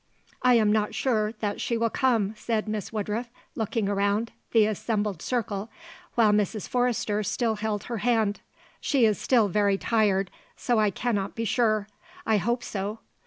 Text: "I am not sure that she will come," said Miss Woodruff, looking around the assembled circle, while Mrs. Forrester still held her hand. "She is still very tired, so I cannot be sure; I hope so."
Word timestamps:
"I 0.41 0.55
am 0.55 0.71
not 0.71 0.95
sure 0.95 1.33
that 1.41 1.61
she 1.61 1.77
will 1.77 1.91
come," 1.91 2.33
said 2.35 2.67
Miss 2.67 2.91
Woodruff, 2.91 3.29
looking 3.53 3.87
around 3.87 4.31
the 4.49 4.65
assembled 4.65 5.21
circle, 5.21 5.69
while 6.15 6.31
Mrs. 6.31 6.67
Forrester 6.67 7.21
still 7.21 7.57
held 7.57 7.83
her 7.83 7.97
hand. 7.99 8.41
"She 8.79 9.05
is 9.05 9.19
still 9.21 9.47
very 9.47 9.77
tired, 9.77 10.31
so 10.57 10.79
I 10.79 10.89
cannot 10.89 11.35
be 11.35 11.45
sure; 11.45 11.87
I 12.25 12.37
hope 12.37 12.63
so." 12.63 12.97